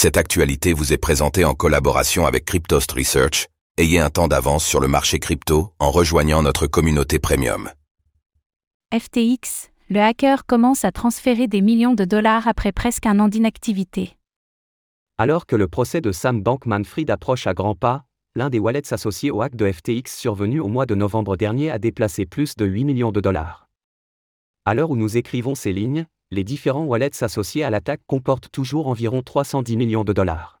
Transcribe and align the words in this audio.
Cette 0.00 0.16
actualité 0.16 0.74
vous 0.74 0.92
est 0.92 0.96
présentée 0.96 1.44
en 1.44 1.54
collaboration 1.54 2.24
avec 2.24 2.44
Cryptost 2.44 2.92
Research. 2.92 3.48
Ayez 3.78 3.98
un 3.98 4.10
temps 4.10 4.28
d'avance 4.28 4.64
sur 4.64 4.78
le 4.78 4.86
marché 4.86 5.18
crypto 5.18 5.72
en 5.80 5.90
rejoignant 5.90 6.40
notre 6.40 6.68
communauté 6.68 7.18
premium. 7.18 7.68
FTX, 8.96 9.72
le 9.90 9.98
hacker 9.98 10.46
commence 10.46 10.84
à 10.84 10.92
transférer 10.92 11.48
des 11.48 11.62
millions 11.62 11.94
de 11.94 12.04
dollars 12.04 12.46
après 12.46 12.70
presque 12.70 13.06
un 13.06 13.18
an 13.18 13.26
d'inactivité. 13.26 14.16
Alors 15.18 15.46
que 15.46 15.56
le 15.56 15.66
procès 15.66 16.00
de 16.00 16.12
Sam 16.12 16.42
Bankman-Fried 16.42 17.10
approche 17.10 17.48
à 17.48 17.54
grands 17.54 17.74
pas, 17.74 18.04
l'un 18.36 18.50
des 18.50 18.60
wallets 18.60 18.92
associés 18.92 19.32
au 19.32 19.42
hack 19.42 19.56
de 19.56 19.68
FTX 19.68 20.16
survenu 20.16 20.60
au 20.60 20.68
mois 20.68 20.86
de 20.86 20.94
novembre 20.94 21.36
dernier 21.36 21.72
a 21.72 21.80
déplacé 21.80 22.24
plus 22.24 22.54
de 22.54 22.64
8 22.64 22.84
millions 22.84 23.10
de 23.10 23.20
dollars. 23.20 23.66
À 24.64 24.74
l'heure 24.74 24.90
où 24.90 24.96
nous 24.96 25.16
écrivons 25.16 25.56
ces 25.56 25.72
lignes, 25.72 26.06
les 26.30 26.44
différents 26.44 26.84
wallets 26.84 27.22
associés 27.22 27.64
à 27.64 27.70
l'attaque 27.70 28.02
comportent 28.06 28.50
toujours 28.52 28.88
environ 28.88 29.22
310 29.22 29.76
millions 29.76 30.04
de 30.04 30.12
dollars. 30.12 30.60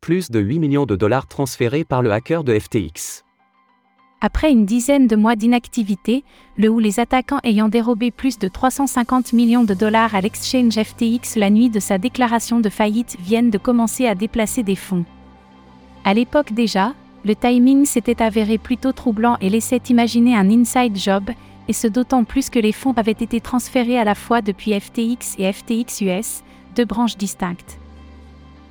Plus 0.00 0.30
de 0.30 0.40
8 0.40 0.58
millions 0.58 0.86
de 0.86 0.96
dollars 0.96 1.26
transférés 1.26 1.84
par 1.84 2.00
le 2.00 2.10
hacker 2.10 2.44
de 2.44 2.58
FTX. 2.58 3.24
Après 4.22 4.50
une 4.50 4.64
dizaine 4.64 5.06
de 5.06 5.16
mois 5.16 5.36
d'inactivité, 5.36 6.24
le 6.56 6.70
ou 6.70 6.78
les 6.78 6.98
attaquants 6.98 7.40
ayant 7.44 7.68
dérobé 7.68 8.10
plus 8.10 8.38
de 8.38 8.48
350 8.48 9.34
millions 9.34 9.64
de 9.64 9.74
dollars 9.74 10.14
à 10.14 10.22
l'exchange 10.22 10.72
FTX 10.74 11.36
la 11.36 11.50
nuit 11.50 11.68
de 11.68 11.78
sa 11.78 11.98
déclaration 11.98 12.58
de 12.58 12.70
faillite 12.70 13.16
viennent 13.20 13.50
de 13.50 13.58
commencer 13.58 14.06
à 14.06 14.14
déplacer 14.14 14.62
des 14.62 14.76
fonds. 14.76 15.04
À 16.04 16.14
l'époque 16.14 16.52
déjà, 16.52 16.94
le 17.28 17.36
timing 17.36 17.84
s'était 17.84 18.22
avéré 18.22 18.56
plutôt 18.56 18.92
troublant 18.92 19.36
et 19.42 19.50
laissait 19.50 19.82
imaginer 19.90 20.34
un 20.34 20.50
inside 20.50 20.96
job, 20.96 21.24
et 21.68 21.74
ce 21.74 21.86
d'autant 21.86 22.24
plus 22.24 22.48
que 22.48 22.58
les 22.58 22.72
fonds 22.72 22.94
avaient 22.96 23.10
été 23.12 23.38
transférés 23.38 23.98
à 23.98 24.04
la 24.04 24.14
fois 24.14 24.40
depuis 24.40 24.72
FTX 24.72 25.36
et 25.36 25.52
FTX 25.52 26.00
US, 26.00 26.42
deux 26.74 26.86
branches 26.86 27.18
distinctes. 27.18 27.78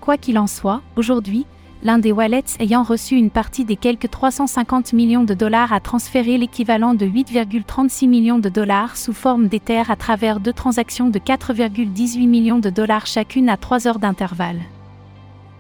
Quoi 0.02 0.18
qu'il 0.18 0.40
en 0.40 0.48
soit, 0.48 0.82
aujourd'hui, 0.96 1.46
l'un 1.84 2.00
des 2.00 2.12
wallets 2.12 2.58
ayant 2.60 2.82
reçu 2.82 3.16
une 3.16 3.30
partie 3.30 3.64
des 3.64 3.76
quelques 3.76 4.10
350 4.10 4.92
millions 4.94 5.24
de 5.24 5.36
dollars 5.36 5.72
a 5.72 5.80
transféré 5.80 6.40
l'équivalent 6.40 6.96
de 6.96 7.06
8,36 7.06 8.08
millions 8.10 8.40
de 8.40 8.50
dollars 8.50 8.98
sous 8.98 9.14
forme 9.14 9.50
d'Ether 9.50 9.84
à 9.88 9.96
travers 9.96 10.40
deux 10.40 10.54
transactions 10.54 11.10
de 11.10 11.20
4,18 11.20 12.28
millions 12.28 12.58
de 12.58 12.72
dollars 12.72 13.06
chacune 13.06 13.50
à 13.50 13.58
3 13.58 13.88
heures 13.88 14.00
d'intervalle. 14.00 14.62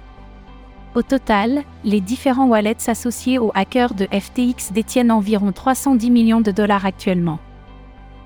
Au 0.99 1.01
total, 1.01 1.63
les 1.85 2.01
différents 2.01 2.49
wallets 2.49 2.89
associés 2.89 3.39
aux 3.39 3.53
hackers 3.55 3.93
de 3.93 4.05
FTX 4.07 4.73
détiennent 4.73 5.13
environ 5.13 5.53
310 5.53 6.11
millions 6.11 6.41
de 6.41 6.51
dollars 6.51 6.85
actuellement. 6.85 7.39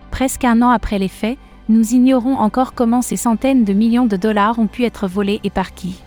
Presque 0.09 0.43
un 0.43 0.63
an 0.63 0.71
après 0.71 0.97
les 0.97 1.07
faits, 1.07 1.37
nous 1.69 1.93
ignorons 1.93 2.35
encore 2.35 2.73
comment 2.73 3.03
ces 3.03 3.15
centaines 3.15 3.63
de 3.63 3.73
millions 3.73 4.07
de 4.07 4.17
dollars 4.17 4.57
ont 4.57 4.65
pu 4.65 4.85
être 4.85 5.05
volés 5.05 5.39
et 5.43 5.51
par 5.51 5.75
qui. 5.75 6.01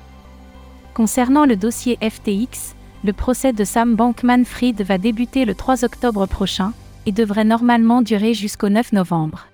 Concernant 0.93 1.45
le 1.45 1.55
dossier 1.55 1.99
FTX, 2.03 2.75
le 3.05 3.13
procès 3.13 3.53
de 3.53 3.63
Sam 3.63 3.95
Bankman-Fried 3.95 4.83
va 4.83 4.99
débuter 4.99 5.45
le 5.45 5.55
3 5.55 5.85
octobre 5.85 6.27
prochain 6.27 6.73
et 7.07 7.13
devrait 7.13 7.45
normalement 7.45 8.03
durer 8.03 8.35
jusqu'au 8.35 8.71
9 8.71 8.91
novembre. 8.91 9.47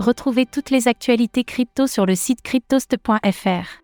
Retrouvez 0.00 0.44
toutes 0.44 0.70
les 0.70 0.88
actualités 0.88 1.44
crypto 1.44 1.86
sur 1.86 2.04
le 2.04 2.16
site 2.16 2.42
cryptost.fr. 2.42 3.80